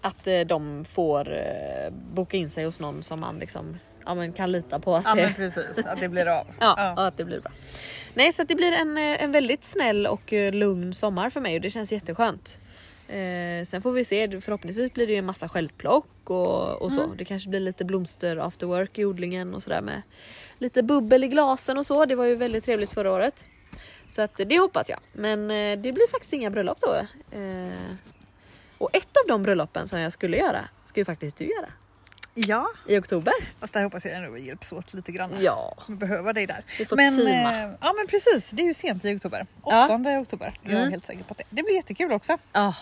[0.01, 4.53] att eh, de får eh, boka in sig hos någon som man liksom, ja, kan
[4.53, 6.47] lita på att, Ja det, precis, att det blir av.
[6.61, 7.53] ja, och att det blir bra.
[8.15, 11.61] Nej så det blir en, eh, en väldigt snäll och lugn sommar för mig och
[11.61, 12.59] det känns jätteskönt.
[13.09, 17.07] Eh, sen får vi se, förhoppningsvis blir det ju en massa självplock och, och så.
[17.07, 20.03] Det kanske blir lite blomster after work i odlingen och sådär med
[20.59, 22.05] lite bubbel i glasen och så.
[22.07, 23.45] Det var ju väldigt trevligt förra året.
[24.09, 24.99] Så att det hoppas jag.
[25.13, 26.95] Men eh, det blir faktiskt inga bröllop då.
[27.39, 27.73] Eh,
[28.79, 31.69] och ett av de bröllopen som jag skulle göra ska ju faktiskt du göra.
[32.39, 33.33] Ja, I oktober.
[33.61, 35.31] fast där hoppas jag ändå vi hjälps åt lite grann.
[35.41, 35.75] Ja.
[35.89, 36.65] Vi behöver dig där.
[36.79, 37.55] Vi får men, teama.
[37.63, 39.47] eh, ja men precis, det är ju sent i oktober.
[39.63, 40.19] 8 Ja.
[40.21, 40.55] oktober.
[40.63, 40.91] Jag är Mm.
[40.91, 41.45] helt säker på att det.
[41.51, 42.39] Det blir jättekul också.
[42.53, 42.75] Ja.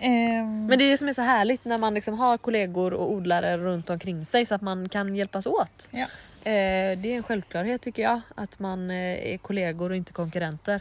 [0.00, 3.10] Ehm, Men det är det som är så härligt när man liksom har kollegor och
[3.12, 5.88] odlare runt omkring sig så att man kan hjälpas åt.
[5.90, 6.06] ja.
[6.44, 10.80] Eh, det är en självklarhet tycker jag att man eh, är kollegor och inte konkurrenter.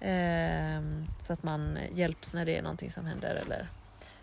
[0.00, 0.82] Eh,
[1.26, 3.42] så att man hjälps när det är någonting som händer.
[3.46, 3.68] Eller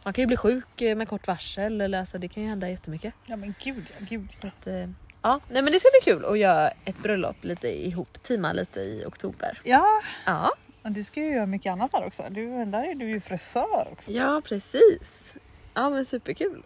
[0.04, 1.82] man kan ju bli sjuk eh, med kort varsel.
[1.82, 3.14] Eller, alltså, det kan ju hända jättemycket.
[3.26, 4.34] ja men gud ja, gud.
[4.34, 4.90] Så att, eh,
[5.22, 8.80] ja, nej, men det ska bli kul att göra ett bröllop lite ihop, teama lite
[8.80, 9.62] i oktober.
[9.64, 10.54] Ja, Ja,
[10.86, 12.24] men du ska ju göra mycket annat där också.
[12.30, 14.12] Du, där är du ju frisör också.
[14.12, 15.34] ja precis.
[15.74, 16.64] Ja men superkul.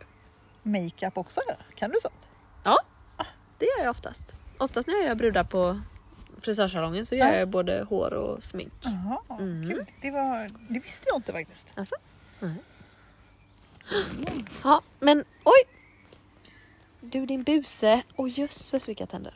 [0.64, 1.42] Makeup också?
[1.76, 2.30] Kan du sånt?
[3.58, 4.36] Det gör jag oftast.
[4.58, 5.82] Oftast när jag gör brudar på
[6.42, 7.36] frisörsalongen så gör Ja.
[7.36, 8.74] jag både hår och smink.
[8.82, 9.70] Jaha, Mm.
[9.70, 9.86] kul.
[10.02, 11.68] Det, var, det visste jag inte faktiskt.
[11.76, 11.96] Alltså?
[12.40, 12.54] Nej.
[14.64, 15.64] Ja, men oj!
[17.02, 18.02] Du din buse.
[18.16, 19.34] Oj jösses vilka tänder.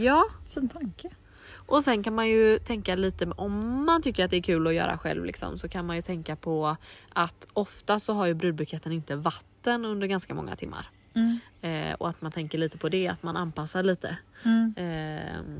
[0.00, 1.08] Ja, Fin tanke.
[1.52, 4.74] och sen kan man ju tänka lite om man tycker att det är kul att
[4.74, 6.76] göra själv liksom, så kan man ju tänka på
[7.12, 10.88] att ofta så har ju brudbuketten inte vatten under ganska många timmar.
[11.14, 11.40] Mm.
[11.60, 14.16] Eh, och att man tänker lite på det, att man anpassar lite.
[14.44, 14.74] Mm.
[14.76, 15.58] Ehm,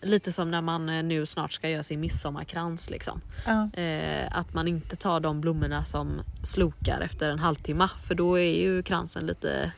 [0.00, 2.90] lite som när man eh, nu snart ska göra sin midsommarkrans.
[2.90, 3.20] Liksom.
[3.46, 3.70] Ja.
[3.82, 8.60] Eh, att man inte tar de blommorna som slokar efter en halvtimme för då är
[8.60, 9.72] ju kransen lite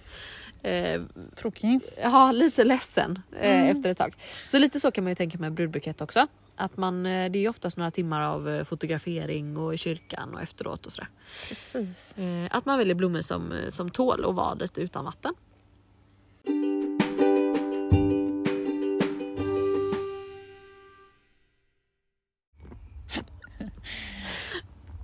[0.62, 1.02] eh,
[1.36, 1.80] Tråkig.
[2.02, 3.76] ja, lite ledsen eh, Mm.
[3.76, 4.14] efter ett tag.
[4.46, 6.26] Så lite så kan man ju tänka med brudbukett också.
[6.56, 10.34] Att man, eh, det är ju oftast några timmar av eh, fotografering och i kyrkan
[10.34, 11.08] och efteråt och sådär.
[11.48, 12.18] Precis.
[12.18, 15.34] Eh, att man väljer blommor som, som tål att vara lite utan vatten.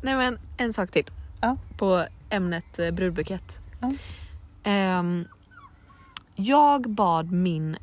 [0.02, 1.10] Nej men en sak till.
[1.40, 1.56] Ja.
[1.78, 3.58] På ämnet brudbukett.
[3.80, 3.92] Ja.
[4.64, 5.28] Ehm,
[6.36, 7.76] jag bad min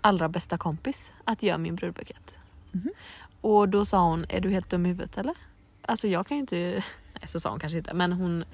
[0.00, 2.36] allra bästa kompis att göra min brudbukett.
[2.72, 2.90] Mhm.
[3.40, 5.34] Och då sa hon, är du helt dum i huvudet eller?
[5.82, 6.56] Alltså jag kan ju inte,
[7.12, 8.44] nej så sa hon kanske inte men hon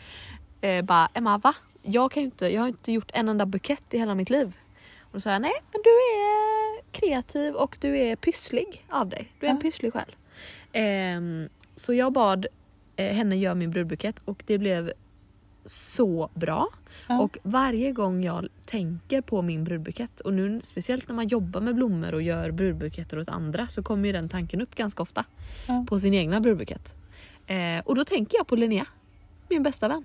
[0.61, 1.55] eh, bara Emma va?
[1.83, 4.57] Jag, kan ju inte, jag har inte gjort en enda bukett i hela mitt liv.
[5.01, 9.33] Och då sa jag nej men du är kreativ och du är pysslig av dig.
[9.41, 10.17] Du är en pysslig själ.
[10.73, 12.47] Ehm, så jag bad
[12.97, 14.93] eh, henne göra min brudbukett och det blev
[15.67, 16.69] så bra.
[17.09, 17.21] Ja.
[17.21, 21.75] Och varje gång jag tänker på min brudbukett och nu speciellt när man jobbar med
[21.75, 25.25] blommor och gör brudbuketter åt andra så kommer ju den tanken upp ganska ofta.
[25.67, 25.87] Ja.
[25.89, 26.95] På sin egna brudbukett.
[27.47, 28.87] Eh, och då tänker jag på Linnea,
[29.49, 30.05] min bästa vän.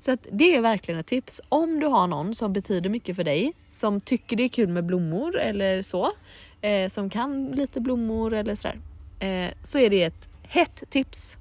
[0.00, 1.40] Så att det är verkligen ett tips.
[1.48, 4.84] Om du har någon som betyder mycket för dig, som tycker det är kul med
[4.84, 6.12] blommor eller så,
[6.60, 8.78] eh, som kan lite blommor eller sådär,
[9.18, 11.36] eh, så är det ett hett tips.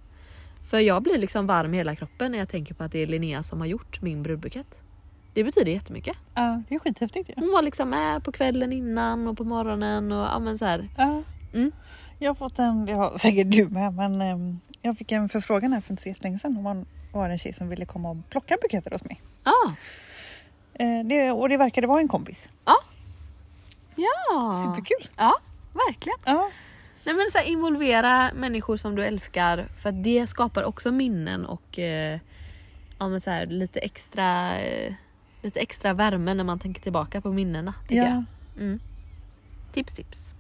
[0.72, 3.08] För jag blir liksom varm i hela kroppen när jag tänker på att det är
[3.08, 4.82] Linnea som har gjort min brudbukett.
[5.34, 6.18] Det betyder jättemycket.
[6.34, 7.34] Ja, det är skithäftigt ju.
[7.38, 10.90] Hon var liksom med på kvällen innan och på morgonen och ja men så här.
[10.98, 11.24] Ja.
[11.54, 11.72] Mm.
[12.20, 15.74] Jag har fått en, det har säkert du med, men ehm, jag fick en förfrågan
[15.74, 18.18] här för inte så jättelänge sedan om man var en tjej som ville komma och
[18.30, 19.22] plocka buketter hos mig.
[19.44, 19.76] Ja.
[20.74, 22.50] Eh, det, och det verkade vara en kompis.
[22.66, 22.76] Ja.
[24.66, 25.10] Superkul!
[25.18, 25.34] Ja,
[25.74, 26.20] verkligen.
[26.26, 26.50] Ja,
[27.04, 31.46] Nej, men så här, involvera människor som du älskar för att det skapar också minnen
[31.46, 32.20] och eh,
[33.00, 34.94] ja, men så här, lite, extra, eh,
[35.42, 37.74] lite extra värme när man tänker tillbaka på minnena.
[37.88, 38.08] Tycker ja.
[38.08, 38.24] jag.
[38.64, 38.80] Mm.
[39.74, 40.36] Tips tips.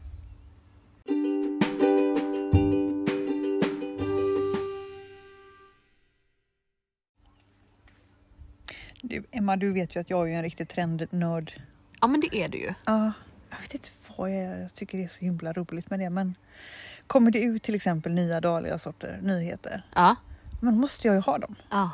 [9.01, 11.53] Du, Emma, du vet ju att jag är en riktig trendnörd.
[12.01, 12.73] Ja men det är du ju.
[12.85, 13.11] Ja,
[13.49, 16.35] jag vet inte vad jag, jag tycker det är så himla roligt med det, men
[17.07, 20.15] kommer det ut till exempel nya Dahlia-sorter, nyheter, Ja.
[20.61, 21.55] men måste jag ju ha dem.
[21.69, 21.89] ja.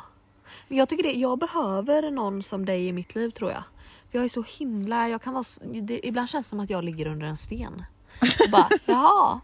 [0.68, 3.62] Men jag tycker det, jag behöver någon som dig i mitt liv tror jag.
[4.10, 5.44] För jag är så himla, jag kan vara,
[5.82, 7.84] det, ibland känns det som att jag ligger under en sten.
[8.44, 9.40] Och bara, jaha.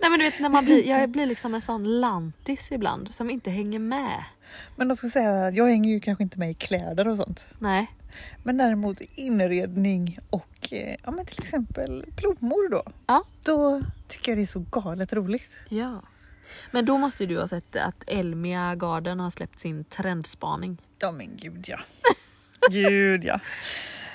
[0.00, 3.30] Nej men du vet när man blir, jag blir liksom en sån lantis ibland som
[3.30, 4.24] inte hänger med.
[4.76, 7.48] Men jag ska säga att jag hänger ju kanske inte med i kläder och sånt.
[7.58, 7.90] Nej.
[8.42, 12.82] Men däremot inredning och eh, ja, men till exempel blommor då.
[13.06, 13.24] Ja.
[13.44, 15.56] Då tycker jag det är så galet roligt.
[15.68, 16.02] Ja.
[16.70, 20.78] Men då måste du ha sett att Elmia Garden har släppt sin trendspaning.
[20.98, 21.78] Ja men gud ja.
[22.70, 23.40] gud ja.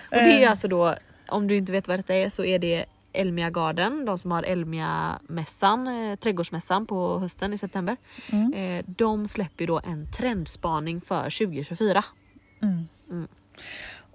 [0.09, 0.95] Och det är Eh, alltså då,
[1.27, 4.43] om du inte vet vad detta är så är det Elmia Garden, de som har
[4.43, 7.97] Elmia-mässan, eh, trädgårdsmässan på hösten i september.
[8.31, 8.53] Mm.
[8.53, 12.03] Eh, de släpper då en trendspaning för 2024.
[12.62, 12.88] Mm.
[13.09, 13.27] Mm.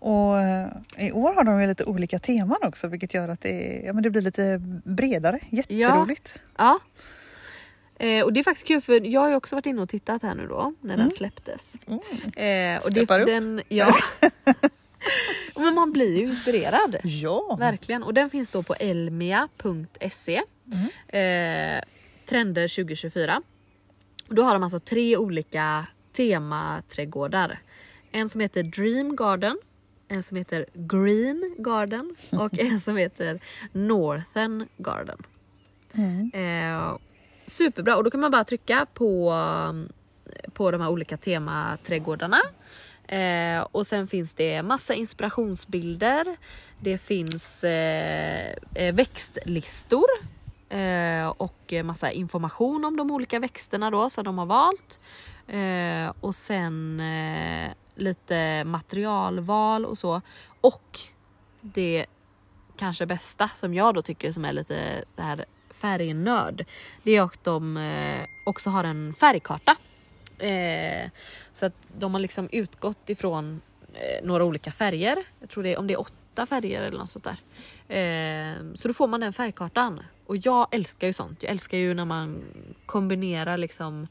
[0.05, 3.83] Och eh, i år har de ju lite olika teman också vilket gör att det,
[3.87, 5.39] ja, men det blir lite bredare.
[5.51, 6.41] Jätteroligt.
[6.57, 6.79] Ja.
[7.99, 10.23] Eh, och det är faktiskt kul för jag har ju också varit inne och tittat
[10.23, 11.11] här nu då när den Mm.
[11.11, 11.77] släpptes.
[11.87, 11.99] Mm.
[12.77, 13.27] Eh, och det, Steppar upp.
[13.27, 13.95] den, ja.
[15.57, 16.97] Men man blir ju inspirerad.
[17.03, 17.57] Ja.
[17.59, 18.03] Verkligen.
[18.03, 20.43] Och den finns då på elmia.se.
[20.73, 21.79] Mm.
[21.79, 21.85] Eh,
[22.27, 23.43] trender 2024.
[24.29, 27.59] Och då har de alltså tre olika tematrädgårdar.
[28.13, 29.59] En som heter Dream Garden,
[30.09, 33.41] en som heter Green Garden och en som heter
[33.73, 35.23] Northern Garden.
[35.95, 36.31] Mm.
[36.35, 36.97] Eh,
[37.47, 39.35] superbra och då kan man bara trycka på,
[40.53, 42.41] på de här olika tematrädgårdarna.
[43.09, 46.37] Eh, och sen finns det massa inspirationsbilder.
[46.81, 50.07] Det finns eh, eh, växtlistor
[50.69, 55.01] eh, och massa information om de olika växterna då som de har valt.
[55.49, 60.21] Eh, och sen eh, lite materialval och så.
[60.61, 60.99] Och
[61.61, 62.07] det
[62.77, 66.65] kanske bästa som jag då tycker som är lite det här färgnörd.
[67.03, 69.77] Det är att de eh, också har en färgkarta.
[70.39, 71.11] Eh,
[71.53, 73.61] så att de har liksom utgått ifrån
[73.95, 75.19] eh, några olika färger.
[75.41, 77.39] Jag tror det är om det är åtta färger eller något sånt där.
[78.75, 80.01] Så då får man den färgkartan.
[80.27, 81.43] Och jag älskar ju sånt.
[81.43, 82.45] Jag älskar ju när man
[82.87, 84.07] kombinerar liksom.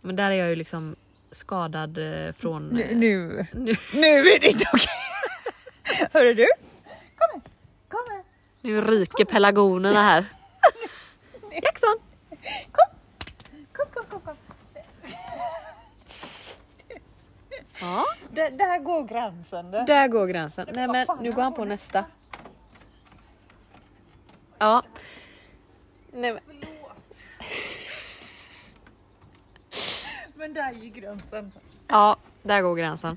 [0.00, 0.96] Men där är jag ju liksom
[1.32, 2.68] skadad eh, från...
[2.68, 4.88] Nu, eh, nu, nu, nu är det inte okej.
[6.12, 6.46] Hörru du?
[7.18, 7.40] Kom här.
[7.88, 8.24] Kom här.
[8.60, 10.24] nu ryker pelargonerna här.
[11.62, 11.96] Jackson!
[12.72, 12.96] Kom,
[13.72, 14.36] kom, kom, kom.
[17.80, 18.04] Ja.
[18.30, 19.70] Där, där går gränsen.
[19.70, 19.86] Där.
[19.86, 20.66] Där går gränsen.
[20.72, 22.04] Nej men nu går han på nästa.
[24.58, 24.82] Ja.
[26.12, 26.42] Nej, men,
[30.40, 31.52] Men där gick gränsen.
[31.88, 33.16] ja, där går gränsen.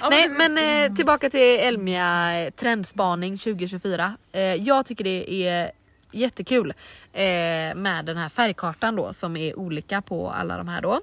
[0.00, 4.16] Ja, Nej men eh, tillbaka till Elmia eh, trendspaning 2024.
[4.32, 5.70] Eh, jag tycker det är
[6.12, 6.70] jättekul
[7.12, 11.00] eh, med den här färgkartan då som är olika på alla de här då.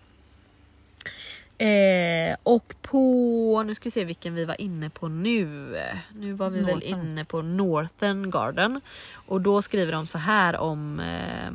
[1.66, 5.76] Eh, och på, nu ska vi se vilken vi var inne på nu.
[6.14, 7.00] Nu var vi väl Northern.
[7.02, 8.82] inne på Northern Garden.
[9.14, 11.52] Och då skriver de så här om eh,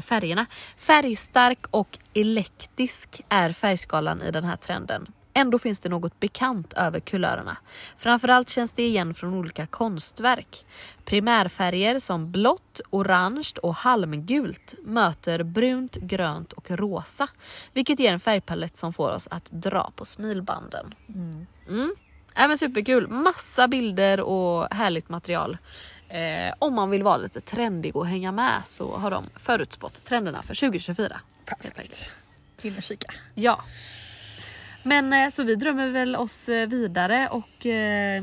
[0.00, 0.46] färgerna.
[0.76, 5.06] Färgstark och elektrisk är färgskalan i den här trenden.
[5.34, 7.56] Ändå finns det något bekant över kulörerna.
[7.98, 10.66] Framförallt känns det igen från olika konstverk.
[11.04, 17.28] Primärfärger som blått, orange och halmgult möter brunt, grönt och rosa.
[17.72, 20.94] Vilket ger en färgpalett som får oss att dra på smilbanden.
[21.08, 21.46] Mm.
[21.68, 21.94] Mm.
[22.36, 23.08] Äh, men superkul!
[23.08, 25.58] Massa bilder och härligt material.
[26.08, 30.42] Eh, om man vill vara lite trendig och hänga med så har de förutspått trenderna
[30.42, 31.20] för 2024.
[31.46, 31.74] helt enkelt.
[31.74, 32.12] Perfekt.
[32.62, 33.12] In och kika.
[33.34, 33.64] Ja.
[34.82, 38.22] Men eh, så vi drömmer väl oss eh, vidare och eh,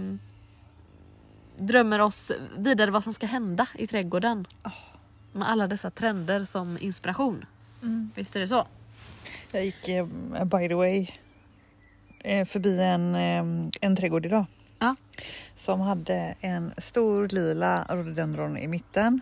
[1.58, 4.48] drömmer oss vidare vad som ska hända i trädgården.
[5.32, 7.46] Med alla dessa trender som inspiration.
[7.82, 8.12] Mm.
[8.16, 8.68] Visst är det så?
[9.52, 10.06] Jag gick eh,
[10.46, 11.08] by the way
[12.20, 13.16] eh, förbi en,
[13.82, 14.46] en trädgård idag.
[14.84, 14.96] Ja.
[15.56, 19.22] Som hade en stor lila rhododendron i mitten.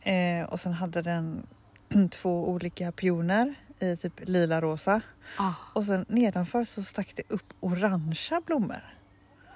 [0.00, 1.46] Eh, och sen hade den
[2.10, 5.00] två olika pioner i typ lila rosa.
[5.38, 5.52] Ah.
[5.72, 8.94] Och sen nedanför så stack det upp orangea blommor.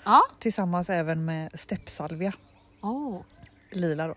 [0.05, 0.23] Ja.
[0.39, 2.33] Tillsammans även med steppsalvia,
[2.81, 3.21] Oh.
[3.71, 4.15] lila då.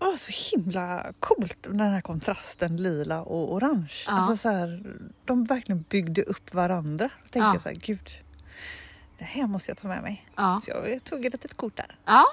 [0.00, 4.04] Åh, så himla coolt den här kontrasten lila och orange.
[4.06, 4.12] Ja.
[4.12, 4.82] Alltså så här,
[5.24, 7.10] de verkligen byggde upp varandra.
[7.32, 7.52] Ja.
[7.52, 8.10] jag så här, gud,
[9.18, 10.26] det här måste jag ta med mig.
[10.36, 10.60] Ja.
[10.64, 11.96] Så jag tog ett litet kort där.
[12.04, 12.24] Ja.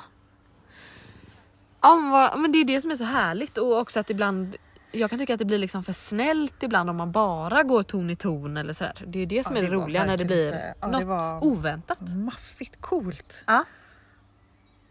[1.82, 4.56] Ja men, vad, men det är det som är så härligt och också att ibland
[4.92, 8.10] jag kan tycka att det blir liksom för snällt ibland om man bara går ton
[8.10, 9.04] i ton eller sådär.
[9.08, 10.88] Det är det som Ja, är det det var roliga när det blir inte- ja,
[10.88, 11.98] det något var- oväntat.
[12.16, 13.44] Maffigt coolt.
[13.48, 13.64] Ja.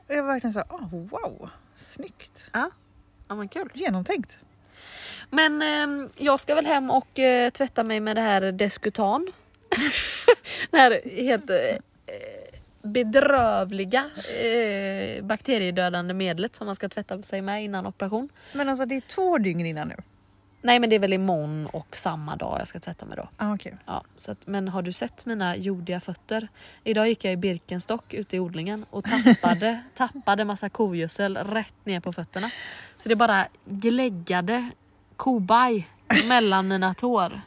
[0.09, 2.51] Jag var verkligen så här, oh, wow, snyggt.
[2.53, 2.71] Ja.
[3.29, 3.71] ja men kul.
[3.75, 4.39] Genomtänkt.
[5.31, 9.27] Men ehm, jag ska väl hem och eh, tvätta mig med det här Deskutan.
[10.71, 11.57] Det här helt eh,
[12.83, 14.11] bedrövliga
[14.43, 18.29] eh, bakteriedödande medlet som man ska tvätta sig med innan operation.
[18.53, 19.97] Men alltså det är två dygn innan nu.
[20.65, 23.29] Nej men det är väl imorgon och samma dag jag ska tvätta mig då.
[23.37, 23.77] Ah, okej.
[23.87, 26.49] Ja, så att, men har du sett mina jordiga fötter?
[26.85, 32.01] Idag gick jag i Birkenstock ute i odlingen och tappade, tappade massa kogödsel rätt ner
[32.01, 32.51] på fötterna.
[32.97, 34.71] Så det bara gläggade
[35.17, 35.89] kobaj
[36.29, 37.41] mellan mina tår.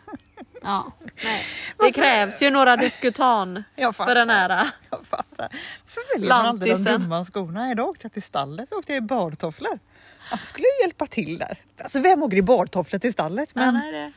[0.67, 0.91] Ja,
[1.23, 1.45] nej.
[1.77, 4.69] Det krävs ju några Deskutan Jag för den här.
[4.89, 5.49] Jag fattar.
[5.85, 7.71] Varför väljer man alltid de dumma skorna?
[7.71, 9.79] Idag åkte jag till stallet och åkte jag i badtofflor.
[10.31, 11.57] Jag skulle ju hjälpa till där.
[11.81, 13.49] Alltså vem åker i badtofflor till stallet?
[13.53, 14.11] Ja, Men nej, det.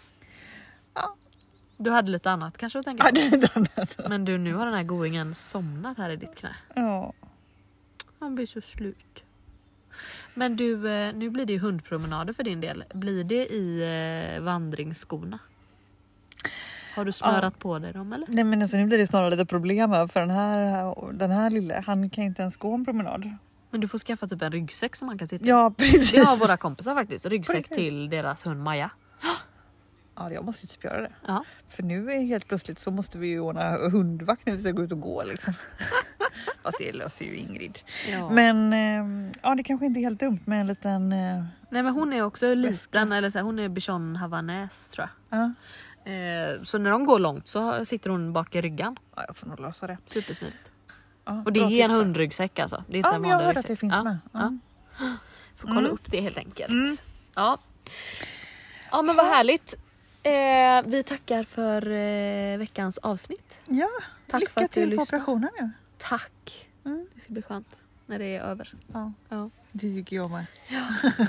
[1.77, 3.21] Du hade lite annat kanske att tänka Ja, på.
[3.21, 4.09] är lite annat.
[4.09, 6.57] Men du, nu har den här goingen somnat här i ditt knä.
[6.75, 7.13] Ja.
[8.19, 9.23] Han blir så slut.
[10.35, 12.85] Men du, eh, nu blir det ju hundpromenader för din del.
[12.95, 13.83] Blir det i
[14.37, 15.39] eh, vandringsskorna?
[17.01, 18.27] Har du smörat på dig dem eller?
[18.31, 21.51] Nej men alltså nu blir det snarare lite problem här, för den här, den här
[21.51, 23.31] lille, han kan inte ens gå en promenad.
[23.71, 25.49] Men du får skaffa typ en ryggsäck som man kan sitta i.
[25.49, 26.13] Ja precis.
[26.13, 27.27] Det har våra kompisar faktiskt.
[27.27, 27.77] Ryggsäck Okej.
[27.77, 28.91] till deras hund Maja.
[30.17, 31.13] Ja jag måste ju typ göra det.
[31.27, 31.45] Ja.
[31.69, 34.83] För nu är helt plötsligt så måste vi ju ordna hundvakt när vi ska gå
[34.83, 35.55] ut och gå liksom.
[36.63, 37.79] Fast det löser ju Ingrid.
[38.11, 38.31] ja.
[38.31, 41.13] Men eh, ja det kanske inte är helt dumt med en liten...
[41.13, 43.17] Eh, Nej men hon är också liten, Väska.
[43.17, 45.41] eller så här, hon är bichon havanäs tror jag.
[45.41, 45.53] ja.
[46.05, 48.97] Eh, så när de går långt så sitter hon bak i ryggan.
[49.17, 49.99] ja jag får nog lösa det.
[50.07, 50.59] Supersmidigt.
[51.25, 52.85] Ja, Och det är en hundryggsäck alltså.
[52.89, 54.03] Det är inte Ja en men jag hörde att det finns ja.
[54.05, 54.19] med.
[54.33, 54.59] Ja.
[54.99, 55.17] Ja.
[55.57, 55.91] Får kolla Mm.
[55.93, 56.71] upp det helt enkelt.
[56.71, 56.97] Mm.
[57.35, 57.59] Ja.
[58.91, 59.75] ja men vad härligt.
[60.23, 63.61] Eh, vi tackar för eh, veckans avsnitt.
[63.67, 63.89] Ja,
[64.31, 65.23] Tack lycka för att du till på lyssnade.
[65.25, 65.71] operationen nu.
[65.99, 66.69] Tack.
[66.85, 67.07] Mm.
[67.15, 68.75] Det ska bli skönt när det är över.
[68.93, 69.51] Ja, Ja.
[69.73, 70.47] det tycker jag med.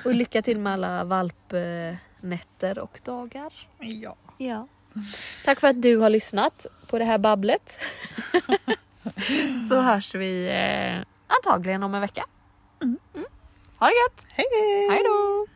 [0.05, 3.53] Och lycka till med alla valpnätter och dagar.
[3.79, 4.15] Ja.
[4.41, 4.67] Ja.
[5.45, 7.79] Tack för att du har lyssnat på det här babblet.
[9.69, 12.25] Så hörs vi eh, antagligen om en vecka.
[12.81, 12.97] Mm.
[13.15, 13.25] mm.
[13.77, 14.25] Ha det gött!
[14.29, 14.89] Hej hej!
[14.89, 15.47] Hej då!